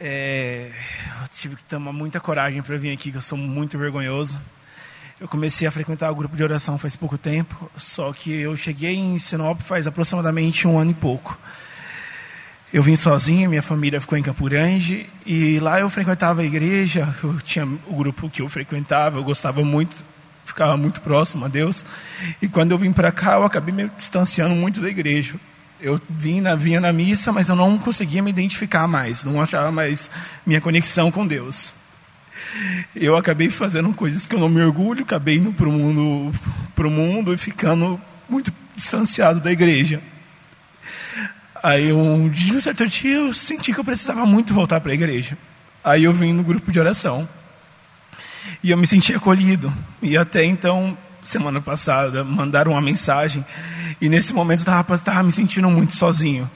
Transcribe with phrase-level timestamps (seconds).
[0.00, 0.70] É,
[1.22, 4.38] eu tive que tomar muita coragem para vir aqui, que eu sou muito vergonhoso.
[5.20, 8.94] Eu comecei a frequentar o grupo de oração faz pouco tempo, só que eu cheguei
[8.94, 11.36] em Sinop faz aproximadamente um ano e pouco.
[12.72, 17.40] Eu vim sozinho, minha família ficou em Campuranje e lá eu frequentava a igreja, eu
[17.40, 19.96] tinha o grupo que eu frequentava, eu gostava muito,
[20.44, 21.84] ficava muito próximo a Deus.
[22.40, 25.34] E quando eu vim para cá, eu acabei me distanciando muito da igreja.
[25.80, 30.10] Eu vinha, vinha na missa, mas eu não conseguia me identificar mais, não achava mais
[30.44, 31.72] minha conexão com Deus
[32.94, 36.34] eu acabei fazendo coisas que eu não me orgulho, acabei indo para o mundo,
[36.74, 40.00] pro mundo e ficando muito distanciado da igreja.
[41.62, 44.94] Aí um dia, um certo dia, eu senti que eu precisava muito voltar para a
[44.94, 45.36] igreja.
[45.82, 47.28] Aí eu vim no grupo de oração.
[48.62, 49.72] E eu me senti acolhido.
[50.00, 53.44] E até então, semana passada, mandaram uma mensagem.
[54.00, 56.48] E nesse momento eu estava me sentindo muito sozinho.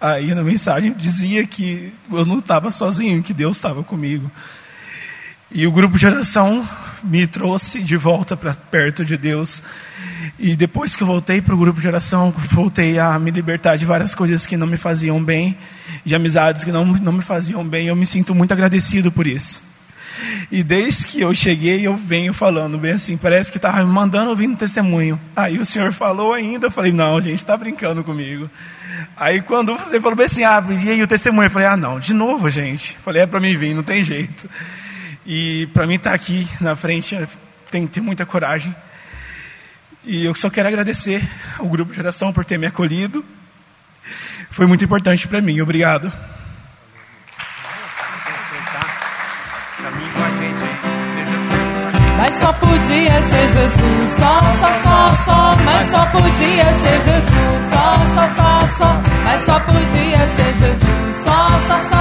[0.00, 4.30] Aí na mensagem dizia que eu não estava sozinho, que Deus estava comigo.
[5.50, 6.68] E o grupo de oração
[7.02, 9.62] me trouxe de volta para perto de Deus.
[10.38, 13.86] E depois que eu voltei para o grupo de oração, voltei a me libertar de
[13.86, 15.56] várias coisas que não me faziam bem,
[16.04, 17.88] de amizades que não, não me faziam bem.
[17.88, 19.75] Eu me sinto muito agradecido por isso.
[20.50, 24.30] E desde que eu cheguei, eu venho falando bem assim, parece que estava me mandando
[24.30, 25.20] ouvir um testemunho.
[25.34, 28.48] Aí o senhor falou ainda, eu falei, não, gente, está brincando comigo.
[29.16, 31.46] Aí quando você falou bem assim, ah, e aí o testemunho?
[31.46, 32.94] Eu falei, ah, não, de novo, gente.
[32.94, 34.48] Eu falei, é para mim vir, não tem jeito.
[35.26, 37.18] E para mim estar tá aqui na frente
[37.70, 38.74] tem que ter muita coragem.
[40.04, 41.20] E eu só quero agradecer
[41.58, 43.24] ao Grupo Geração por ter me acolhido.
[44.52, 45.60] Foi muito importante para mim.
[45.60, 46.12] Obrigado.
[52.16, 55.56] Mas só podia ser Jesus, só, só, só, só.
[55.64, 59.02] Mas só podia ser Jesus, só, só, só, só.
[59.24, 61.95] Mas só podia ser Jesus, só, só,